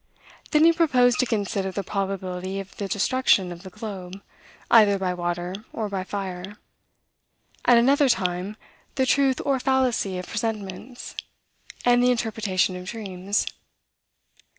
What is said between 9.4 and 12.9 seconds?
or fallacy of presentiments, and the interpretation of